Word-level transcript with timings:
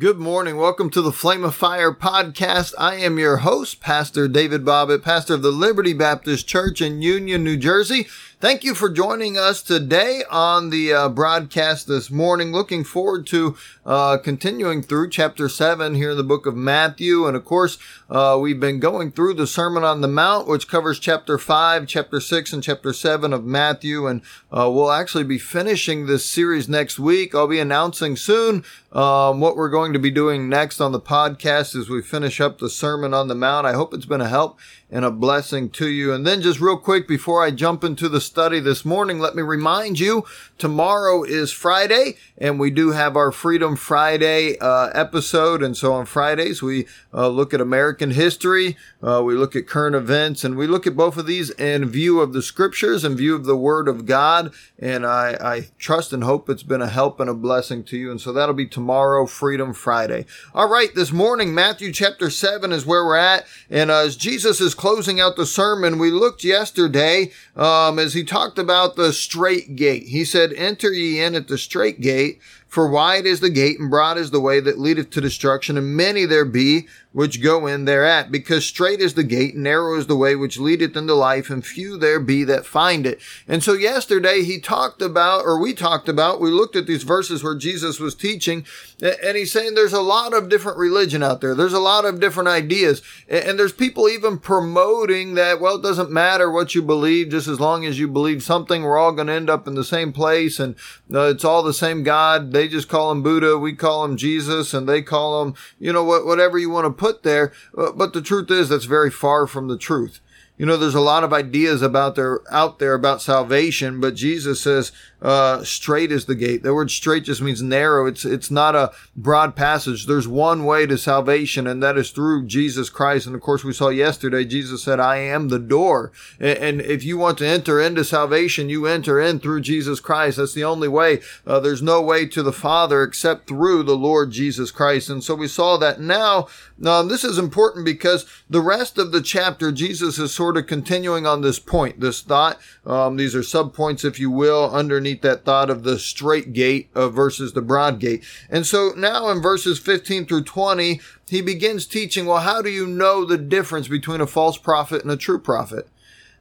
Good 0.00 0.18
morning. 0.18 0.56
Welcome 0.56 0.88
to 0.92 1.02
the 1.02 1.12
Flame 1.12 1.44
of 1.44 1.54
Fire 1.54 1.92
podcast. 1.92 2.72
I 2.78 2.94
am 2.94 3.18
your 3.18 3.36
host, 3.36 3.82
Pastor 3.82 4.28
David 4.28 4.64
Bobbitt, 4.64 5.02
pastor 5.02 5.34
of 5.34 5.42
the 5.42 5.50
Liberty 5.50 5.92
Baptist 5.92 6.48
Church 6.48 6.80
in 6.80 7.02
Union, 7.02 7.44
New 7.44 7.58
Jersey. 7.58 8.06
Thank 8.40 8.64
you 8.64 8.74
for 8.74 8.88
joining 8.88 9.36
us 9.36 9.60
today 9.60 10.22
on 10.30 10.70
the 10.70 10.94
uh, 10.94 11.08
broadcast 11.10 11.86
this 11.86 12.10
morning. 12.10 12.52
Looking 12.52 12.84
forward 12.84 13.26
to 13.26 13.54
uh, 13.84 14.16
continuing 14.16 14.80
through 14.80 15.10
chapter 15.10 15.46
7 15.46 15.94
here 15.94 16.12
in 16.12 16.16
the 16.16 16.24
book 16.24 16.46
of 16.46 16.56
Matthew. 16.56 17.26
And 17.26 17.36
of 17.36 17.44
course, 17.44 17.76
uh, 18.08 18.38
we've 18.40 18.58
been 18.58 18.80
going 18.80 19.12
through 19.12 19.34
the 19.34 19.46
Sermon 19.46 19.84
on 19.84 20.00
the 20.00 20.08
Mount, 20.08 20.48
which 20.48 20.68
covers 20.68 20.98
chapter 20.98 21.36
5, 21.36 21.86
chapter 21.86 22.18
6, 22.18 22.54
and 22.54 22.62
chapter 22.62 22.94
7 22.94 23.34
of 23.34 23.44
Matthew. 23.44 24.06
And 24.06 24.22
uh, 24.50 24.70
we'll 24.72 24.90
actually 24.90 25.24
be 25.24 25.36
finishing 25.36 26.06
this 26.06 26.24
series 26.24 26.66
next 26.66 26.98
week. 26.98 27.34
I'll 27.34 27.46
be 27.46 27.60
announcing 27.60 28.16
soon 28.16 28.64
um, 28.92 29.40
what 29.40 29.54
we're 29.54 29.68
going 29.68 29.92
to 29.92 29.98
be 29.98 30.10
doing 30.10 30.48
next 30.48 30.80
on 30.80 30.92
the 30.92 31.00
podcast 31.00 31.78
as 31.78 31.90
we 31.90 32.00
finish 32.00 32.40
up 32.40 32.58
the 32.58 32.70
Sermon 32.70 33.12
on 33.12 33.28
the 33.28 33.34
Mount. 33.34 33.66
I 33.66 33.74
hope 33.74 33.92
it's 33.92 34.06
been 34.06 34.22
a 34.22 34.28
help 34.28 34.58
and 34.90 35.04
a 35.04 35.10
blessing 35.10 35.70
to 35.70 35.88
you. 35.88 36.12
And 36.12 36.26
then 36.26 36.42
just 36.42 36.60
real 36.60 36.76
quick 36.76 37.06
before 37.06 37.44
I 37.44 37.50
jump 37.50 37.84
into 37.84 38.08
the 38.08 38.20
study 38.30 38.60
this 38.60 38.84
morning, 38.84 39.18
let 39.18 39.34
me 39.34 39.42
remind 39.42 39.98
you 39.98 40.24
tomorrow 40.56 41.24
is 41.24 41.50
Friday 41.50 42.16
and 42.38 42.60
we 42.60 42.70
do 42.70 42.92
have 42.92 43.16
our 43.16 43.32
Freedom 43.32 43.74
Friday 43.74 44.56
uh, 44.60 44.90
episode. 44.94 45.64
And 45.64 45.76
so 45.76 45.92
on 45.94 46.06
Fridays, 46.06 46.62
we 46.62 46.86
uh, 47.12 47.26
look 47.28 47.52
at 47.52 47.60
American 47.60 48.12
history, 48.12 48.76
uh, 49.02 49.20
we 49.24 49.34
look 49.34 49.56
at 49.56 49.66
current 49.66 49.96
events, 49.96 50.44
and 50.44 50.56
we 50.56 50.68
look 50.68 50.86
at 50.86 50.96
both 50.96 51.16
of 51.16 51.26
these 51.26 51.50
in 51.50 51.86
view 51.86 52.20
of 52.20 52.32
the 52.32 52.40
scriptures 52.40 53.04
and 53.04 53.18
view 53.18 53.34
of 53.34 53.44
the 53.44 53.56
word 53.56 53.88
of 53.88 54.06
God. 54.06 54.52
And 54.78 55.04
I, 55.04 55.36
I 55.40 55.66
trust 55.78 56.12
and 56.12 56.22
hope 56.22 56.48
it's 56.48 56.62
been 56.62 56.80
a 56.80 56.88
help 56.88 57.18
and 57.18 57.28
a 57.28 57.34
blessing 57.34 57.82
to 57.84 57.98
you. 57.98 58.10
And 58.10 58.20
so 58.20 58.32
that'll 58.32 58.54
be 58.54 58.66
tomorrow, 58.66 59.26
Freedom 59.26 59.74
Friday. 59.74 60.24
All 60.54 60.68
right. 60.68 60.94
This 60.94 61.12
morning, 61.12 61.52
Matthew 61.52 61.92
chapter 61.92 62.30
seven 62.30 62.72
is 62.72 62.86
where 62.86 63.04
we're 63.04 63.16
at. 63.16 63.44
And 63.68 63.90
as 63.90 64.16
Jesus 64.16 64.60
is 64.60 64.74
closing 64.74 65.20
out 65.20 65.36
the 65.36 65.46
sermon, 65.46 65.98
we 65.98 66.10
looked 66.10 66.44
yesterday 66.44 67.32
um, 67.56 67.98
as 67.98 68.14
he 68.14 68.19
talked 68.24 68.58
about 68.58 68.96
the 68.96 69.12
straight 69.12 69.76
gate. 69.76 70.04
He 70.04 70.24
said, 70.24 70.52
enter 70.54 70.92
ye 70.92 71.20
in 71.20 71.34
at 71.34 71.48
the 71.48 71.58
straight 71.58 72.00
gate 72.00 72.40
for 72.70 72.88
wide 72.88 73.26
is 73.26 73.40
the 73.40 73.50
gate 73.50 73.78
and 73.80 73.90
broad 73.90 74.16
is 74.16 74.30
the 74.30 74.40
way 74.40 74.60
that 74.60 74.78
leadeth 74.78 75.10
to 75.10 75.20
destruction, 75.20 75.76
and 75.76 75.96
many 75.96 76.24
there 76.24 76.44
be 76.44 76.86
which 77.12 77.42
go 77.42 77.66
in 77.66 77.86
thereat, 77.86 78.30
because 78.30 78.64
straight 78.64 79.00
is 79.00 79.14
the 79.14 79.24
gate, 79.24 79.54
and 79.54 79.64
narrow 79.64 79.98
is 79.98 80.06
the 80.06 80.16
way 80.16 80.36
which 80.36 80.60
leadeth 80.60 80.96
into 80.96 81.12
life, 81.12 81.50
and 81.50 81.66
few 81.66 81.96
there 81.96 82.20
be 82.20 82.44
that 82.44 82.64
find 82.64 83.04
it. 83.04 83.20
And 83.48 83.64
so 83.64 83.72
yesterday 83.72 84.44
he 84.44 84.60
talked 84.60 85.02
about, 85.02 85.44
or 85.44 85.60
we 85.60 85.74
talked 85.74 86.08
about, 86.08 86.40
we 86.40 86.50
looked 86.50 86.76
at 86.76 86.86
these 86.86 87.02
verses 87.02 87.42
where 87.42 87.56
Jesus 87.56 87.98
was 87.98 88.14
teaching, 88.14 88.64
and 89.02 89.36
he's 89.36 89.50
saying 89.50 89.74
there's 89.74 89.92
a 89.92 90.00
lot 90.00 90.32
of 90.32 90.48
different 90.48 90.78
religion 90.78 91.20
out 91.24 91.40
there. 91.40 91.56
There's 91.56 91.72
a 91.72 91.80
lot 91.80 92.04
of 92.04 92.20
different 92.20 92.48
ideas. 92.48 93.02
And 93.28 93.58
there's 93.58 93.72
people 93.72 94.08
even 94.08 94.38
promoting 94.38 95.34
that, 95.34 95.60
well, 95.60 95.76
it 95.76 95.82
doesn't 95.82 96.12
matter 96.12 96.48
what 96.48 96.76
you 96.76 96.82
believe, 96.82 97.30
just 97.30 97.48
as 97.48 97.58
long 97.58 97.84
as 97.84 97.98
you 97.98 98.06
believe 98.06 98.44
something, 98.44 98.84
we're 98.84 98.98
all 98.98 99.10
going 99.10 99.26
to 99.26 99.32
end 99.32 99.50
up 99.50 99.66
in 99.66 99.74
the 99.74 99.82
same 99.82 100.12
place, 100.12 100.60
and 100.60 100.76
uh, 101.12 101.22
it's 101.22 101.44
all 101.44 101.64
the 101.64 101.74
same 101.74 102.04
God. 102.04 102.52
They 102.60 102.68
just 102.68 102.90
call 102.90 103.10
him 103.10 103.22
Buddha, 103.22 103.56
we 103.56 103.72
call 103.72 104.04
him 104.04 104.18
Jesus, 104.18 104.74
and 104.74 104.86
they 104.86 105.00
call 105.00 105.42
him, 105.42 105.54
you 105.78 105.94
know, 105.94 106.04
what, 106.04 106.26
whatever 106.26 106.58
you 106.58 106.68
want 106.68 106.84
to 106.84 106.90
put 106.90 107.22
there. 107.22 107.54
Uh, 107.74 107.90
but 107.90 108.12
the 108.12 108.20
truth 108.20 108.50
is 108.50 108.68
that's 108.68 108.84
very 108.84 109.10
far 109.10 109.46
from 109.46 109.68
the 109.68 109.78
truth. 109.78 110.20
You 110.60 110.66
know, 110.66 110.76
there's 110.76 110.94
a 110.94 111.00
lot 111.00 111.24
of 111.24 111.32
ideas 111.32 111.80
about 111.80 112.16
there 112.16 112.40
out 112.50 112.80
there 112.80 112.92
about 112.92 113.22
salvation, 113.22 113.98
but 113.98 114.14
Jesus 114.14 114.60
says, 114.60 114.92
uh, 115.22 115.62
straight 115.64 116.10
is 116.10 116.24
the 116.24 116.34
gate. 116.34 116.62
The 116.62 116.74
word 116.74 116.90
straight 116.90 117.24
just 117.24 117.42
means 117.42 117.60
narrow. 117.60 118.06
It's, 118.06 118.24
it's 118.24 118.50
not 118.50 118.74
a 118.74 118.92
broad 119.14 119.54
passage. 119.54 120.06
There's 120.06 120.26
one 120.26 120.64
way 120.64 120.86
to 120.86 120.96
salvation, 120.96 121.66
and 121.66 121.82
that 121.82 121.98
is 121.98 122.10
through 122.10 122.46
Jesus 122.46 122.88
Christ. 122.88 123.26
And 123.26 123.34
of 123.34 123.42
course, 123.42 123.62
we 123.62 123.72
saw 123.72 123.88
yesterday, 123.88 124.44
Jesus 124.44 124.82
said, 124.82 124.98
I 124.98 125.16
am 125.16 125.48
the 125.48 125.58
door. 125.58 126.12
And, 126.38 126.80
if 126.80 127.04
you 127.04 127.18
want 127.18 127.36
to 127.38 127.46
enter 127.46 127.80
into 127.80 128.04
salvation, 128.04 128.70
you 128.70 128.86
enter 128.86 129.20
in 129.20 129.38
through 129.38 129.60
Jesus 129.60 130.00
Christ. 130.00 130.38
That's 130.38 130.54
the 130.54 130.64
only 130.64 130.88
way. 130.88 131.20
Uh, 131.46 131.60
there's 131.60 131.82
no 131.82 132.00
way 132.00 132.26
to 132.26 132.42
the 132.42 132.52
Father 132.52 133.02
except 133.02 133.46
through 133.46 133.82
the 133.82 133.96
Lord 133.96 134.30
Jesus 134.30 134.70
Christ. 134.70 135.10
And 135.10 135.22
so 135.22 135.34
we 135.34 135.48
saw 135.48 135.76
that 135.76 136.00
now, 136.00 136.46
um, 136.84 137.08
this 137.08 137.24
is 137.24 137.36
important 137.36 137.84
because 137.84 138.24
the 138.48 138.62
rest 138.62 138.96
of 138.96 139.12
the 139.12 139.20
chapter, 139.20 139.70
Jesus 139.70 140.18
is 140.18 140.32
sort 140.32 140.49
of 140.56 140.66
continuing 140.66 141.26
on 141.26 141.42
this 141.42 141.58
point, 141.58 142.00
this 142.00 142.20
thought. 142.20 142.58
Um, 142.86 143.16
these 143.16 143.34
are 143.34 143.42
sub 143.42 143.74
points, 143.74 144.04
if 144.04 144.18
you 144.18 144.30
will, 144.30 144.70
underneath 144.70 145.00
underneath 145.00 145.22
that 145.22 145.44
thought 145.44 145.70
of 145.70 145.82
the 145.82 145.98
straight 145.98 146.52
gate 146.52 146.90
uh, 146.94 147.08
versus 147.08 147.52
the 147.52 147.62
broad 147.62 147.98
gate. 147.98 148.24
And 148.48 148.66
so 148.66 148.92
now 148.96 149.28
in 149.30 149.40
verses 149.40 149.78
15 149.78 150.26
through 150.26 150.44
20, 150.44 151.00
he 151.28 151.42
begins 151.42 151.86
teaching, 151.86 152.26
well, 152.26 152.38
how 152.38 152.62
do 152.62 152.70
you 152.70 152.86
know 152.86 153.24
the 153.24 153.38
difference 153.38 153.88
between 153.88 154.20
a 154.20 154.26
false 154.26 154.58
prophet 154.58 155.02
and 155.02 155.10
a 155.10 155.16
true 155.16 155.38
prophet? 155.38 155.88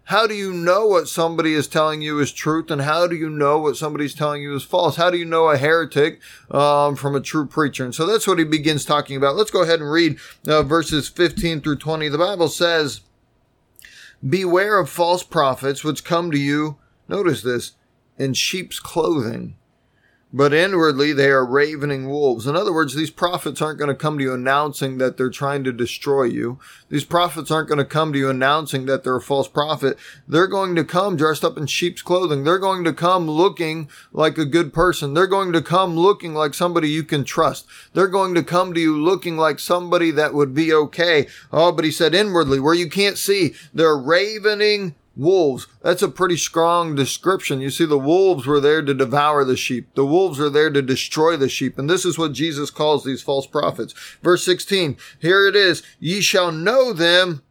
How 0.06 0.26
do 0.26 0.34
you 0.34 0.52
know 0.52 0.88
what 0.88 1.08
somebody 1.08 1.54
is 1.54 1.68
telling 1.68 2.02
you 2.02 2.20
is 2.20 2.32
truth, 2.32 2.72
and 2.72 2.82
how 2.82 3.06
do 3.06 3.16
you 3.16 3.30
know 3.30 3.60
what 3.60 3.78
somebody's 3.78 4.16
telling 4.16 4.42
you 4.42 4.56
is 4.56 4.64
false? 4.64 4.96
How 4.96 5.12
do 5.12 5.18
you 5.18 5.26
know 5.26 5.50
a 5.50 5.58
heretic 5.58 6.20
um, 6.50 6.96
from 6.96 7.16
a 7.16 7.22
true 7.22 7.46
preacher? 7.46 7.86
And 7.86 7.94
so 7.94 8.08
that's 8.08 8.26
what 8.26 8.40
he 8.40 8.44
begins 8.44 8.86
talking 8.86 9.18
about. 9.18 9.36
Let's 9.36 9.52
go 9.52 9.62
ahead 9.62 9.82
and 9.82 9.92
read 9.92 10.18
uh, 10.48 10.64
verses 10.64 11.08
15 11.10 11.62
through 11.62 11.76
20. 11.76 12.10
The 12.10 12.18
Bible 12.18 12.48
says, 12.48 13.02
Beware 14.28 14.80
of 14.80 14.90
false 14.90 15.24
prophets 15.24 15.84
which 15.84 16.04
come 16.04 16.32
to 16.32 16.38
you, 16.38 16.78
notice 17.08 17.42
this, 17.42 17.74
in 18.18 18.34
sheep's 18.34 18.80
clothing, 18.80 19.56
but 20.32 20.54
inwardly 20.54 21.12
they 21.12 21.30
are 21.30 21.46
ravening 21.46 22.08
wolves. 22.08 22.46
In 22.46 22.56
other 22.56 22.72
words, 22.72 22.94
these 22.94 23.10
prophets 23.10 23.62
aren't 23.62 23.80
going 23.80 23.90
to 23.90 23.96
come 23.96 24.18
to 24.18 24.24
you 24.24 24.34
announcing 24.34 25.00
that 25.00 25.18
they're 25.18 25.30
trying 25.30 25.64
to 25.64 25.72
destroy 25.72 26.24
you. 26.24 26.60
These 26.90 27.06
prophets 27.06 27.50
aren't 27.50 27.68
going 27.68 27.80
to 27.80 27.86
come 27.86 28.14
to 28.14 28.20
you 28.20 28.30
announcing 28.30 28.86
that 28.86 29.04
they're 29.04 29.16
a 29.16 29.22
false 29.22 29.48
prophet. 29.48 29.98
They're 30.28 30.48
going 30.48 30.76
to 30.76 30.84
come 30.84 31.18
dressed 31.18 31.44
up 31.44 31.58
in 31.58 31.66
sheep's 31.66 32.04
clothing. 32.04 32.44
They're 32.44 32.60
going 32.60 32.84
to 32.84 32.94
come 32.94 33.30
looking 33.30 33.90
like 34.12 34.38
a 34.38 34.46
good 34.46 34.72
person. 34.72 35.16
They're 35.16 35.26
going 35.26 35.52
to 35.54 35.62
come 35.62 35.96
looking 35.96 36.36
like 36.36 36.54
somebody 36.54 36.90
you 36.90 37.04
can 37.04 37.24
trust. 37.24 37.66
They're 37.94 38.08
going 38.08 38.36
to 38.36 38.44
come 38.44 38.74
to 38.76 38.80
you 38.80 39.02
looking 39.02 39.36
like 39.36 39.58
somebody 39.60 40.12
that 40.12 40.36
would 40.36 40.54
be 40.54 40.72
okay. 40.72 41.28
Oh, 41.52 41.72
but 41.72 41.86
he 41.86 41.92
said 41.92 42.14
inwardly 42.14 42.60
where 42.60 42.76
you 42.76 42.90
can't 42.90 43.18
see, 43.18 43.56
they're 43.74 43.98
ravening 43.98 44.96
wolves. 45.20 45.68
That's 45.82 46.02
a 46.02 46.10
pretty 46.10 46.38
strong 46.38 46.96
description. 46.96 47.62
You 47.62 47.70
see, 47.70 47.86
the 47.86 48.00
wolves 48.00 48.48
were 48.48 48.60
there 48.60 48.82
to 48.82 48.94
devour 48.94 49.44
the 49.44 49.58
sheep. 49.58 49.94
The 49.96 50.06
wolves 50.06 50.40
are 50.40 50.50
there 50.50 50.72
to 50.72 50.82
destroy 50.82 51.38
the 51.38 51.50
sheep. 51.50 51.78
And 51.78 51.90
this 51.90 52.06
is 52.06 52.18
what 52.18 52.34
Jesus 52.34 52.72
calls 52.72 53.04
these 53.04 53.22
false 53.22 53.46
prophets. 53.46 53.94
Verse 54.24 54.44
16, 54.46 54.98
here 55.20 55.46
it 55.48 55.56
is. 55.56 55.84
Ye 56.00 56.22
shall 56.22 56.52
know 56.52 56.94
them 56.94 57.42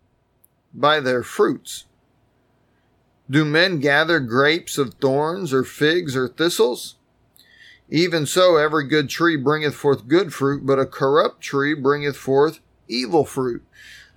by 0.72 1.00
their 1.00 1.22
fruits. 1.22 1.84
Do 3.30 3.44
men 3.44 3.78
gather 3.78 4.20
grapes 4.20 4.78
of 4.78 4.94
thorns 4.94 5.52
or 5.52 5.62
figs 5.62 6.16
or 6.16 6.28
thistles? 6.28 6.96
Even 7.90 8.26
so, 8.26 8.56
every 8.56 8.86
good 8.86 9.08
tree 9.08 9.36
bringeth 9.36 9.74
forth 9.74 10.08
good 10.08 10.32
fruit, 10.32 10.64
but 10.64 10.78
a 10.78 10.86
corrupt 10.86 11.40
tree 11.40 11.74
bringeth 11.74 12.16
forth 12.16 12.60
evil 12.86 13.24
fruit. 13.24 13.64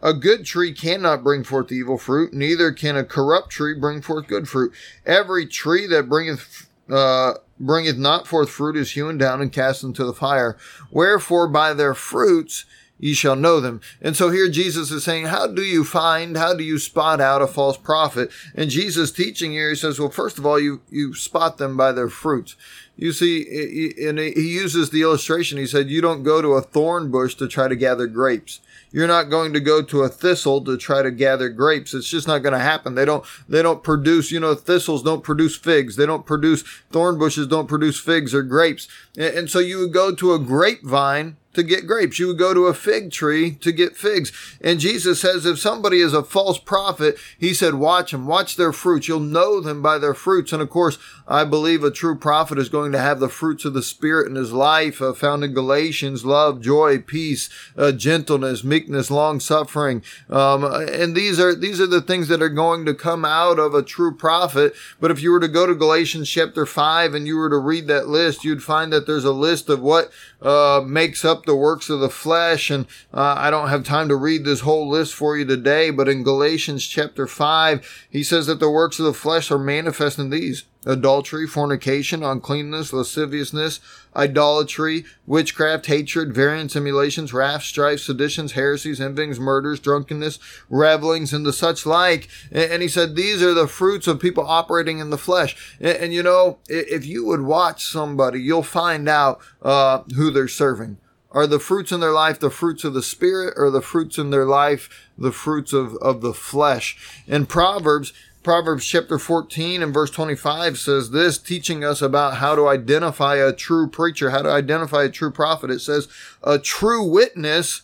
A 0.02 0.14
good 0.14 0.46
tree 0.46 0.74
cannot 0.74 1.24
bring 1.24 1.44
forth 1.44 1.72
evil 1.72 1.98
fruit, 1.98 2.34
neither 2.34 2.72
can 2.72 2.98
a 2.98 3.04
corrupt 3.04 3.52
tree 3.52 3.74
bring 3.74 4.02
forth 4.02 4.28
good 4.28 4.48
fruit. 4.48 4.74
Every 5.06 5.46
tree 5.46 5.86
that 5.88 6.10
bringeth 6.10 6.68
uh, 6.90 7.36
bringeth 7.60 7.98
not 7.98 8.28
forth 8.28 8.50
fruit 8.50 8.76
is 8.76 8.92
hewn 8.92 9.18
down 9.18 9.42
and 9.42 9.52
cast 9.52 9.84
into 9.84 10.04
the 10.04 10.14
fire. 10.14 10.58
Wherefore 10.90 11.48
by 11.48 11.74
their 11.74 11.94
fruits 11.94 12.66
ye 12.98 13.14
shall 13.14 13.36
know 13.36 13.60
them. 13.60 13.82
And 14.02 14.16
so 14.16 14.30
here 14.30 14.50
Jesus 14.50 14.92
is 14.92 15.04
saying, 15.04 15.26
how 15.26 15.48
do 15.48 15.64
you 15.64 15.84
find, 15.84 16.38
how 16.38 16.54
do 16.54 16.64
you 16.64 16.78
spot 16.78 17.20
out 17.20 17.42
a 17.42 17.48
false 17.48 17.78
prophet? 17.78 18.30
And 18.56 18.70
Jesus 18.70 19.12
teaching 19.12 19.52
here, 19.52 19.70
he 19.70 19.76
says, 19.76 20.00
well, 20.00 20.10
first 20.10 20.38
of 20.38 20.46
all, 20.46 20.60
you, 20.60 20.82
you 20.90 21.16
spot 21.16 21.58
them 21.58 21.76
by 21.76 21.92
their 21.94 22.10
fruits. 22.10 22.56
You 22.96 23.12
see, 23.12 23.96
and 24.08 24.20
he 24.20 24.54
uses 24.54 24.92
the 24.92 25.02
illustration. 25.02 25.58
He 25.58 25.66
said, 25.66 25.90
you 25.90 26.02
don't 26.02 26.22
go 26.22 26.42
to 26.42 26.54
a 26.54 26.62
thorn 26.62 27.10
bush 27.10 27.34
to 27.36 27.48
try 27.48 27.68
to 27.68 27.76
gather 27.76 28.06
grapes. 28.06 28.60
You're 28.92 29.08
not 29.08 29.30
going 29.30 29.54
to 29.54 29.60
go 29.60 29.82
to 29.82 30.02
a 30.02 30.10
thistle 30.10 30.64
to 30.66 30.78
try 30.78 31.02
to 31.02 31.12
gather 31.12 31.50
grapes. 31.50 31.94
It's 31.94 32.10
just 32.10 32.28
not 32.28 32.40
going 32.40 32.54
to 32.54 32.60
happen. 32.60 32.96
They 32.96 33.06
don't, 33.06 33.26
they 33.48 33.62
don't 33.62 33.84
produce, 33.84 34.32
you 34.32 34.40
know, 34.40 34.54
thistles 34.54 35.02
don't 35.02 35.24
produce 35.24 35.56
figs. 35.56 35.96
They 35.96 36.06
don't 36.06 36.26
produce, 36.26 36.64
thorn 36.92 37.18
bushes 37.18 37.48
don't 37.48 37.68
produce 37.68 38.00
figs 38.00 38.34
or 38.34 38.44
grapes. 38.44 38.88
And 39.18 39.50
so 39.50 39.60
you 39.60 39.80
would 39.80 39.94
go 39.94 40.14
to 40.14 40.34
a 40.34 40.40
grapevine 40.40 41.38
to 41.54 41.64
get 41.64 41.88
grapes. 41.88 42.20
You 42.20 42.28
would 42.28 42.38
go 42.38 42.54
to 42.54 42.68
a 42.68 42.74
fig 42.74 43.12
tree 43.12 43.52
to 43.56 43.72
get 43.72 43.98
figs. 43.98 44.32
And 44.62 44.80
Jesus 44.80 45.20
says 45.20 45.46
if 45.46 45.60
somebody 45.60 46.02
is 46.02 46.14
a 46.14 46.24
false 46.24 46.58
prophet, 46.58 47.18
he 47.38 47.54
said, 47.54 47.76
watch 47.76 48.12
them, 48.12 48.26
watch 48.26 48.56
their 48.56 48.72
fruits. 48.72 49.08
You'll 49.08 49.20
know 49.20 49.60
them 49.60 49.82
by 49.82 49.98
their 49.98 50.14
fruits. 50.14 50.54
And 50.54 50.62
of 50.62 50.70
course, 50.70 50.98
I 51.28 51.44
believe 51.46 51.84
a 51.84 51.92
true 51.92 52.16
prophet 52.16 52.58
is 52.58 52.70
going 52.70 52.92
to 52.92 53.00
have 53.00 53.20
the 53.20 53.30
fruits 53.30 53.66
of 53.66 53.74
the 53.74 53.84
Spirit 53.84 54.28
in 54.28 54.36
his 54.36 54.52
life, 54.52 55.02
uh, 55.02 55.14
found 55.14 55.44
in 55.44 55.54
Galatians, 55.54 56.26
love, 56.26 56.62
joy, 56.62 57.00
peace, 57.00 57.50
uh, 57.78 57.92
gentleness, 57.92 58.64
meekness, 58.64 59.12
long 59.12 59.40
suffering. 59.40 60.04
Um, 60.30 60.64
and 60.64 61.16
these 61.16 61.40
are, 61.40 61.56
these 61.56 61.80
are 61.80 61.88
the 61.88 62.02
things 62.02 62.28
that 62.28 62.42
are 62.42 62.50
going 62.50 62.86
to 62.86 62.94
come 62.94 63.24
out 63.26 63.60
of 63.60 63.74
a 63.74 63.84
true 63.84 64.14
prophet. 64.14 64.74
But 65.00 65.12
if 65.12 65.22
you 65.22 65.32
were 65.32 65.40
to 65.40 65.48
go 65.48 65.66
to 65.66 65.76
Galatians 65.76 66.30
chapter 66.30 66.66
five 66.66 67.14
and 67.14 67.28
you 67.28 67.38
were 67.38 67.50
to 67.50 67.58
read 67.58 67.88
that 67.88 68.08
list, 68.08 68.44
you'd 68.44 68.64
find 68.64 68.92
that 68.92 69.08
there's 69.08 69.26
a 69.26 69.32
list 69.32 69.70
of 69.70 69.82
what, 69.82 70.12
uh, 70.42 70.82
makes 70.86 71.24
up 71.24 71.41
up 71.42 71.46
the 71.46 71.56
works 71.56 71.90
of 71.90 72.00
the 72.00 72.10
flesh. 72.10 72.70
And 72.70 72.86
uh, 73.14 73.36
I 73.38 73.50
don't 73.50 73.70
have 73.70 73.84
time 73.84 74.08
to 74.10 74.16
read 74.16 74.46
this 74.46 74.62
whole 74.62 74.88
list 74.88 75.14
for 75.16 75.36
you 75.36 75.46
today, 75.46 75.90
but 75.90 76.08
in 76.08 76.24
Galatians 76.24 76.86
chapter 76.86 77.26
5, 77.26 78.08
he 78.10 78.24
says 78.24 78.48
that 78.48 78.60
the 78.60 78.70
works 78.70 79.00
of 79.00 79.06
the 79.06 79.14
flesh 79.14 79.50
are 79.50 79.58
manifest 79.58 80.20
in 80.20 80.30
these 80.30 80.66
adultery, 80.86 81.46
fornication, 81.46 82.24
uncleanness, 82.24 82.92
lasciviousness, 82.92 83.80
idolatry, 84.16 85.06
witchcraft, 85.28 85.86
hatred, 85.86 86.34
variance, 86.34 86.76
emulations, 86.76 87.34
wrath, 87.34 87.64
strife, 87.64 88.00
seditions, 88.00 88.54
heresies, 88.54 89.00
envyings, 89.00 89.40
murders, 89.40 89.80
drunkenness, 89.80 90.40
revelings, 90.70 91.34
and 91.34 91.46
the 91.46 91.54
such 91.54 91.86
like. 91.86 92.28
And 92.52 92.82
he 92.82 92.88
said 92.88 93.16
these 93.16 93.44
are 93.44 93.54
the 93.54 93.68
fruits 93.68 94.08
of 94.08 94.20
people 94.20 94.46
operating 94.46 95.00
in 95.00 95.12
the 95.12 95.18
flesh. 95.18 95.76
And, 95.80 96.14
you 96.14 96.24
know, 96.24 96.58
if 96.68 97.06
you 97.06 97.26
would 97.26 97.42
watch 97.42 97.86
somebody, 97.86 98.42
you'll 98.42 98.64
find 98.64 99.08
out 99.08 99.40
uh, 99.62 100.00
who 100.16 100.32
they're 100.32 100.48
serving. 100.48 100.98
Are 101.34 101.48
the 101.48 101.60
fruits 101.60 101.92
in 101.92 102.02
their 102.02 102.12
life 102.12 102.40
the 102.40 102.50
fruits 102.50 102.84
of 102.84 102.94
the 102.94 103.02
spirit 103.02 103.54
or 103.56 103.70
the 103.70 103.82
fruits 103.82 104.18
in 104.18 104.32
their 104.32 104.46
life 104.46 105.10
the 105.18 105.32
fruits 105.32 105.72
of, 105.72 105.96
of 105.98 106.22
the 106.22 106.34
flesh? 106.34 107.24
In 107.26 107.46
Proverbs, 107.46 108.12
Proverbs 108.44 108.86
chapter 108.86 109.18
14 109.18 109.82
and 109.82 109.94
verse 109.94 110.10
25 110.12 110.78
says 110.78 111.12
this, 111.12 111.38
teaching 111.38 111.84
us 111.84 112.02
about 112.02 112.38
how 112.38 112.56
to 112.56 112.68
identify 112.68 113.36
a 113.36 113.54
true 113.54 113.88
preacher, 113.88 114.32
how 114.32 114.42
to 114.42 114.50
identify 114.50 115.04
a 115.04 115.10
true 115.10 115.32
prophet. 115.32 115.70
It 115.70 115.80
says, 115.80 116.08
a 116.44 116.60
true 116.60 117.08
witness 117.08 117.84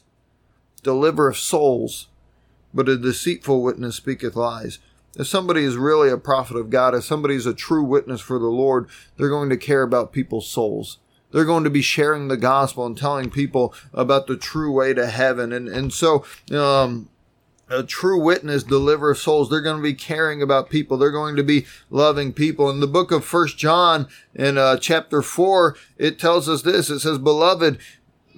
delivereth 0.83 1.37
souls, 1.37 2.07
but 2.73 2.89
a 2.89 2.97
deceitful 2.97 3.61
witness 3.61 3.95
speaketh 3.95 4.35
lies. 4.35 4.79
If 5.15 5.27
somebody 5.27 5.63
is 5.63 5.77
really 5.77 6.09
a 6.09 6.17
prophet 6.17 6.57
of 6.57 6.69
God, 6.69 6.93
if 6.93 7.03
somebody 7.03 7.35
is 7.35 7.45
a 7.45 7.53
true 7.53 7.83
witness 7.83 8.19
for 8.19 8.37
the 8.37 8.47
Lord, 8.47 8.89
they're 9.15 9.29
going 9.29 9.49
to 9.49 9.57
care 9.57 9.83
about 9.83 10.11
people's 10.11 10.49
souls. 10.49 10.97
They're 11.31 11.45
going 11.45 11.63
to 11.65 11.69
be 11.69 11.81
sharing 11.81 12.27
the 12.27 12.37
gospel 12.37 12.85
and 12.85 12.97
telling 12.97 13.29
people 13.29 13.73
about 13.93 14.27
the 14.27 14.37
true 14.37 14.71
way 14.71 14.93
to 14.93 15.07
heaven. 15.07 15.51
And, 15.51 15.67
and 15.67 15.91
so, 15.91 16.25
um, 16.51 17.09
a 17.69 17.83
true 17.83 18.21
witness 18.21 18.63
deliver 18.63 19.13
souls. 19.13 19.49
They're 19.49 19.61
going 19.61 19.77
to 19.77 19.83
be 19.83 19.93
caring 19.93 20.41
about 20.41 20.69
people. 20.69 20.97
They're 20.97 21.11
going 21.11 21.35
to 21.35 21.43
be 21.43 21.65
loving 21.89 22.31
people. 22.31 22.69
In 22.69 22.79
the 22.79 22.87
book 22.87 23.11
of 23.11 23.25
First 23.25 23.57
John, 23.57 24.07
in 24.33 24.57
uh, 24.57 24.77
chapter 24.77 25.21
four, 25.21 25.75
it 25.97 26.17
tells 26.17 26.47
us 26.47 26.61
this. 26.61 26.89
It 26.89 26.99
says, 26.99 27.17
"Beloved, 27.17 27.77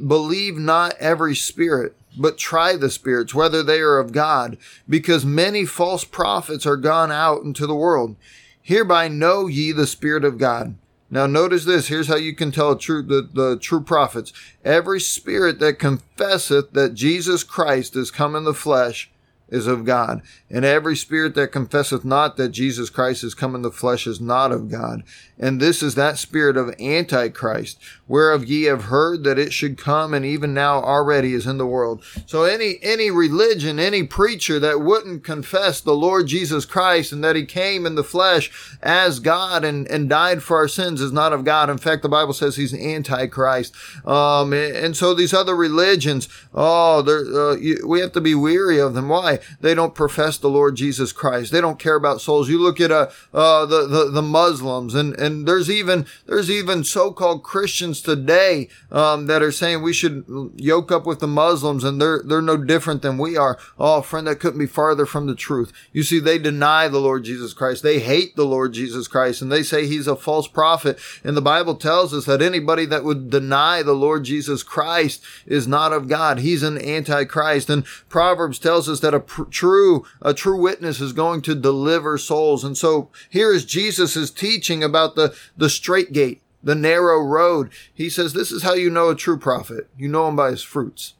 believe 0.06 0.57
not 0.57 0.95
every 1.00 1.36
spirit." 1.36 1.95
But 2.18 2.39
try 2.39 2.75
the 2.75 2.89
spirits, 2.89 3.36
whether 3.36 3.62
they 3.62 3.81
are 3.81 4.00
of 4.00 4.12
God, 4.12 4.57
because 4.89 5.24
many 5.24 5.63
false 5.63 6.03
prophets 6.03 6.65
are 6.65 6.75
gone 6.75 7.12
out 7.12 7.44
into 7.44 7.68
the 7.68 7.75
world. 7.75 8.15
Hereby 8.63 9.09
know 9.09 9.45
ye 9.45 9.71
the 9.71 9.86
Spirit 9.86 10.25
of 10.25 10.39
God. 10.39 10.75
Now 11.12 11.26
notice 11.26 11.66
this. 11.66 11.88
Here's 11.88 12.08
how 12.08 12.18
you 12.18 12.36
can 12.36 12.52
tell 12.52 12.76
true, 12.76 13.02
the, 13.02 13.28
the 13.34 13.58
true 13.58 13.82
prophets. 13.82 14.32
Every 14.64 15.00
spirit 15.00 15.60
that 15.60 15.80
confesseth 15.80 16.74
that 16.74 16.94
Jesus 16.94 17.44
Christ 17.44 17.96
is 17.96 18.12
come 18.12 18.36
in 18.36 18.44
the 18.44 18.54
flesh 18.54 19.12
is 19.51 19.68
of 19.68 19.86
God. 19.86 20.22
And 20.50 20.66
every 20.66 20.96
spirit 20.96 21.36
that 21.36 21.51
confesseth 21.51 22.06
not 22.06 22.38
that 22.38 22.50
Jesus 22.50 22.90
Christ 22.90 23.24
is 23.24 23.34
come 23.34 23.56
in 23.56 23.62
the 23.62 23.72
flesh 23.72 24.07
is 24.07 24.19
not 24.19 24.51
of 24.51 24.69
God. 24.69 25.04
And 25.38 25.62
this 25.62 25.81
is 25.81 25.96
that 25.96 26.18
spirit 26.18 26.57
of 26.57 26.75
Antichrist, 26.81 27.80
whereof 28.07 28.46
ye 28.46 28.63
have 28.63 28.86
heard 28.86 29.24
that 29.24 29.40
it 29.40 29.54
should 29.54 29.78
come 29.78 30.13
and 30.13 30.25
even 30.25 30.54
now 30.54 30.84
already 30.84 31.34
is 31.34 31.48
in 31.48 31.57
the 31.57 31.66
world. 31.66 32.04
So 32.25 32.44
any, 32.44 32.78
any 32.81 33.10
religion, 33.10 33.80
any 33.80 34.04
preacher 34.04 34.60
that 34.60 34.81
wouldn't 34.81 35.24
confess 35.24 35.80
the 35.80 35.94
Lord 35.94 36.28
Jesus 36.28 36.66
Christ 36.66 37.13
and 37.13 37.24
that 37.24 37.38
he 37.38 37.46
came 37.46 37.86
in 37.86 37.96
the 37.96 38.04
flesh 38.04 38.78
as 38.84 39.19
God 39.22 39.63
and, 39.63 39.88
and 39.88 40.10
died 40.10 40.44
for 40.44 40.57
our 40.57 40.68
sins 40.68 41.00
is 41.00 41.13
not 41.13 41.31
of 41.31 41.46
God. 41.46 41.69
In 41.69 41.78
fact, 41.78 42.01
the 42.01 42.10
Bible 42.10 42.34
says 42.34 42.57
he's 42.57 42.74
Antichrist. 42.74 43.74
Um, 44.06 44.51
and 44.51 44.98
so 44.98 45.13
these 45.13 45.34
other 45.34 45.56
religions, 45.56 46.28
oh, 46.54 47.00
uh, 47.00 47.56
you, 47.56 47.86
we 47.88 48.01
have 48.01 48.12
to 48.12 48.22
be 48.22 48.36
weary 48.36 48.80
of 48.80 48.94
them. 48.94 49.07
Why? 49.07 49.38
They 49.62 49.74
don't 49.74 49.95
profess 49.95 50.38
the 50.38 50.50
Lord 50.50 50.75
Jesus 50.75 51.12
Christ. 51.12 51.51
They 51.51 51.62
don't 51.62 51.80
care 51.80 51.95
about 51.95 52.21
souls. 52.21 52.50
You 52.50 52.62
look 52.62 52.80
at, 52.80 52.91
uh, 52.91 53.09
uh, 53.33 53.65
the, 53.65 53.88
the, 53.88 54.06
the 54.12 54.21
Muslims 54.21 54.95
and, 54.95 55.15
and 55.19 55.47
there's 55.47 55.69
even 55.69 56.06
there's 56.25 56.50
even 56.51 56.83
so-called 56.83 57.44
Christians 57.44 58.01
today 58.01 58.69
um, 58.91 59.25
that 59.27 59.41
are 59.41 59.51
saying 59.51 59.81
we 59.81 59.94
should 59.94 60.25
yoke 60.56 60.91
up 60.91 61.06
with 61.06 61.19
the 61.19 61.27
Muslims, 61.27 61.83
and 61.83 62.01
they're 62.01 62.21
they're 62.24 62.41
no 62.41 62.57
different 62.57 63.01
than 63.01 63.18
we 63.18 63.38
are. 63.38 63.57
Oh, 63.80 64.01
friend, 64.01 64.27
that 64.27 64.39
couldn't 64.39 64.59
be 64.59 64.65
farther 64.65 65.06
from 65.06 65.27
the 65.27 65.36
truth. 65.36 65.71
You 65.91 66.03
see, 66.03 66.19
they 66.19 66.38
deny 66.38 66.88
the 66.88 67.00
Lord 67.00 67.24
Jesus 67.24 67.53
Christ. 67.53 67.83
They 67.83 68.00
hate 68.00 68.36
the 68.36 68.45
Lord 68.45 68.74
Jesus 68.74 69.07
Christ, 69.07 69.41
and 69.41 69.51
they 69.51 69.63
say 69.63 69.86
he's 69.86 70.07
a 70.07 70.15
false 70.15 70.47
prophet. 70.47 71.00
And 71.24 71.36
the 71.36 71.41
Bible 71.41 71.75
tells 71.75 72.13
us 72.13 72.25
that 72.25 72.41
anybody 72.41 72.86
that 72.86 73.03
would 73.03 73.30
deny 73.30 73.81
the 73.81 73.94
Lord 73.94 74.24
Jesus 74.24 74.63
Christ 74.63 75.24
is 75.45 75.68
not 75.68 75.94
of 75.94 76.07
God. 76.07 76.39
He's 76.39 76.63
an 76.63 76.77
antichrist. 76.77 77.69
And 77.69 77.86
Proverbs 78.09 78.59
tells 78.59 78.89
us 78.89 79.00
that 79.00 79.13
a 79.13 79.19
pr- 79.30 79.44
true 79.44 80.06
a 80.22 80.34
true 80.34 80.60
witness 80.60 81.00
is 81.00 81.14
going 81.14 81.42
to 81.44 81.56
deliver 81.56 82.18
souls. 82.18 82.64
And 82.66 82.78
so 82.78 83.10
here 83.30 83.54
is 83.54 83.64
Jesus' 83.64 84.18
is 84.18 84.31
teaching 84.31 84.84
about 84.84 85.16
the, 85.16 85.34
the 85.56 85.70
straight 85.70 86.12
gate, 86.12 86.42
the 86.62 86.76
narrow 86.76 87.22
road. 87.22 87.70
He 87.94 88.10
says, 88.10 88.34
this 88.34 88.52
is 88.52 88.64
how 88.64 88.74
you 88.74 88.90
know 88.90 89.10
a 89.10 89.16
true 89.16 89.38
prophet. 89.38 89.90
You 89.98 90.10
know 90.10 90.28
him 90.28 90.36
by 90.36 90.52
his 90.52 90.64
fruits. 90.64 91.14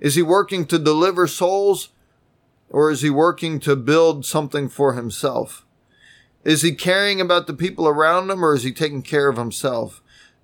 Is 0.00 0.14
he 0.14 0.22
working 0.22 0.64
to 0.66 0.78
deliver 0.78 1.26
souls 1.26 1.90
or 2.70 2.90
is 2.90 3.02
he 3.02 3.10
working 3.10 3.60
to 3.60 3.76
build 3.76 4.24
something 4.24 4.68
for 4.68 4.94
himself? 4.94 5.66
Is 6.44 6.62
he 6.62 6.74
caring 6.74 7.20
about 7.20 7.46
the 7.46 7.54
people 7.54 7.88
around 7.88 8.30
him 8.30 8.44
or 8.44 8.54
is 8.54 8.62
he 8.62 8.72
taking 8.72 9.02
care 9.02 9.28
of 9.28 9.36
himself? 9.36 10.00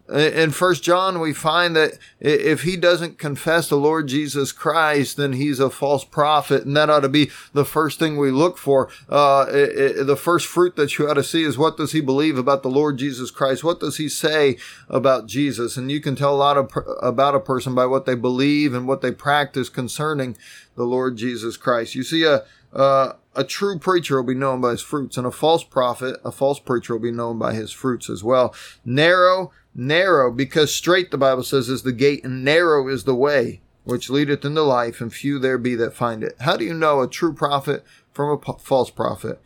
In 0.09 0.51
first 0.51 0.83
john 0.83 1.21
we 1.21 1.33
find 1.33 1.77
that 1.77 1.93
if 2.21 2.63
he 2.63 2.77
doesn't 2.77 3.19
confess 3.19 3.69
the 3.69 3.77
lord 3.77 4.09
jesus 4.09 4.53
christ 4.53 5.17
then 5.17 5.35
he's 5.35 5.61
a 5.61 5.71
false 5.71 6.05
prophet 6.05 6.65
and 6.65 6.77
that 6.77 6.91
ought 6.91 7.01
to 7.01 7.09
be 7.09 7.31
the 7.53 7.65
first 7.65 7.99
thing 7.99 8.17
we 8.17 8.31
look 8.31 8.59
for. 8.59 8.89
Uh, 9.09 9.47
it, 9.49 9.99
it, 9.99 10.07
the 10.07 10.17
first 10.17 10.47
fruit 10.47 10.77
that 10.77 10.99
you 10.99 11.09
ought 11.09 11.15
to 11.15 11.25
see 11.25 11.45
is 11.45 11.59
what 11.59 11.77
does 11.77 11.93
he 11.93 12.01
believe 12.01 12.39
about 12.39 12.63
the 12.63 12.69
lord 12.69 12.99
jesus 12.99 13.31
christ? 13.31 13.65
What 13.65 13.81
does 13.81 13.97
he 13.97 14.09
say 14.09 14.57
about 14.89 15.27
jesus? 15.27 15.77
And 15.77 15.91
you 15.91 16.01
can 16.01 16.17
tell 16.17 16.35
a 16.35 16.37
lot 16.37 16.57
of, 16.57 16.73
about 17.01 17.35
a 17.35 17.41
person 17.41 17.75
by 17.75 17.87
what 17.87 18.07
they 18.07 18.15
believe 18.15 18.75
and 18.75 18.87
what 18.87 19.01
they 19.01 19.13
practice 19.13 19.69
concerning 19.69 20.37
the 20.77 20.85
lord 20.85 21.17
jesus 21.17 21.57
christ. 21.57 21.95
You 21.95 22.03
see 22.03 22.25
a 22.25 22.45
uh, 22.73 23.15
a 23.35 23.45
true 23.45 23.79
preacher 23.79 24.17
will 24.17 24.35
be 24.35 24.39
known 24.39 24.61
by 24.61 24.73
his 24.73 24.83
fruits, 24.83 25.17
and 25.17 25.27
a 25.27 25.31
false 25.31 25.65
prophet, 25.65 26.21
a 26.25 26.33
false 26.33 26.59
preacher 26.59 26.95
will 26.95 27.03
be 27.03 27.11
known 27.11 27.39
by 27.39 27.55
his 27.55 27.73
fruits 27.73 28.11
as 28.11 28.23
well. 28.23 28.55
Narrow 28.85 29.53
Narrow, 29.75 30.31
because 30.31 30.75
straight, 30.75 31.11
the 31.11 31.19
Bible 31.19 31.43
says, 31.43 31.69
is 31.69 31.83
the 31.83 31.93
gate, 31.93 32.25
and 32.25 32.45
narrow 32.45 32.89
is 32.89 33.05
the 33.05 33.15
way 33.15 33.63
which 33.85 34.11
leadeth 34.11 34.45
into 34.45 34.63
life, 34.63 35.01
and 35.01 35.13
few 35.13 35.39
there 35.39 35.59
be 35.59 35.75
that 35.75 35.95
find 35.95 36.23
it. 36.23 36.37
How 36.41 36.57
do 36.57 36.65
you 36.65 36.75
know 36.75 37.01
a 37.01 37.09
true 37.09 37.33
prophet 37.33 37.85
from 38.13 38.39
a 38.39 38.59
false 38.59 38.91
prophet? 38.91 39.41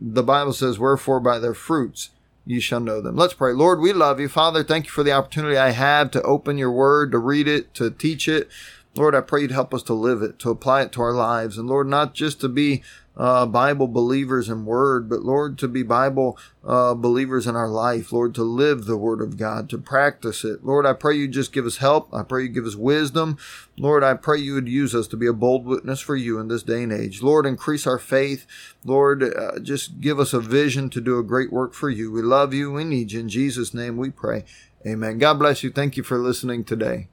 The 0.00 0.22
Bible 0.22 0.52
says, 0.52 0.78
Wherefore 0.78 1.20
by 1.20 1.38
their 1.38 1.54
fruits 1.54 2.10
ye 2.46 2.60
shall 2.60 2.80
know 2.80 3.00
them. 3.00 3.16
Let's 3.16 3.34
pray. 3.34 3.52
Lord, 3.52 3.80
we 3.80 3.92
love 3.92 4.20
you. 4.20 4.28
Father, 4.28 4.62
thank 4.62 4.86
you 4.86 4.90
for 4.90 5.02
the 5.02 5.12
opportunity 5.12 5.56
I 5.56 5.70
have 5.70 6.10
to 6.12 6.22
open 6.22 6.56
your 6.56 6.72
word, 6.72 7.10
to 7.12 7.18
read 7.18 7.48
it, 7.48 7.74
to 7.74 7.90
teach 7.90 8.28
it. 8.28 8.48
Lord, 8.96 9.14
I 9.14 9.20
pray 9.22 9.42
you'd 9.42 9.50
help 9.50 9.74
us 9.74 9.82
to 9.84 9.94
live 9.94 10.22
it, 10.22 10.38
to 10.40 10.50
apply 10.50 10.82
it 10.82 10.92
to 10.92 11.02
our 11.02 11.12
lives. 11.12 11.58
And 11.58 11.68
Lord, 11.68 11.88
not 11.88 12.14
just 12.14 12.40
to 12.42 12.48
be 12.48 12.82
uh, 13.16 13.46
Bible 13.46 13.88
believers 13.88 14.48
in 14.48 14.64
word, 14.64 15.08
but 15.08 15.22
Lord, 15.22 15.58
to 15.58 15.68
be 15.68 15.82
Bible 15.82 16.38
uh, 16.64 16.94
believers 16.94 17.46
in 17.46 17.56
our 17.56 17.68
life, 17.68 18.12
Lord, 18.12 18.34
to 18.34 18.42
live 18.42 18.84
the 18.84 18.96
word 18.96 19.20
of 19.20 19.36
God, 19.36 19.68
to 19.70 19.78
practice 19.78 20.44
it. 20.44 20.64
Lord, 20.64 20.86
I 20.86 20.92
pray 20.92 21.14
you 21.16 21.28
just 21.28 21.52
give 21.52 21.66
us 21.66 21.78
help. 21.78 22.12
I 22.12 22.22
pray 22.22 22.44
you 22.44 22.48
give 22.48 22.66
us 22.66 22.76
wisdom. 22.76 23.38
Lord, 23.76 24.02
I 24.02 24.14
pray 24.14 24.38
you 24.38 24.54
would 24.54 24.68
use 24.68 24.94
us 24.94 25.08
to 25.08 25.16
be 25.16 25.26
a 25.26 25.32
bold 25.32 25.64
witness 25.64 26.00
for 26.00 26.16
you 26.16 26.38
in 26.38 26.48
this 26.48 26.62
day 26.62 26.82
and 26.82 26.92
age. 26.92 27.22
Lord, 27.22 27.46
increase 27.46 27.86
our 27.86 27.98
faith. 27.98 28.46
Lord, 28.84 29.22
uh, 29.22 29.58
just 29.60 30.00
give 30.00 30.18
us 30.18 30.32
a 30.32 30.40
vision 30.40 30.90
to 30.90 31.00
do 31.00 31.18
a 31.18 31.24
great 31.24 31.52
work 31.52 31.74
for 31.74 31.90
you. 31.90 32.10
We 32.12 32.22
love 32.22 32.54
you. 32.54 32.72
We 32.72 32.84
need 32.84 33.12
you. 33.12 33.20
In 33.20 33.28
Jesus' 33.28 33.74
name 33.74 33.96
we 33.96 34.10
pray. 34.10 34.44
Amen. 34.86 35.18
God 35.18 35.34
bless 35.34 35.62
you. 35.62 35.70
Thank 35.70 35.96
you 35.96 36.02
for 36.02 36.18
listening 36.18 36.64
today. 36.64 37.08